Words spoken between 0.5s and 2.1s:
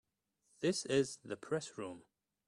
This is the Press Room.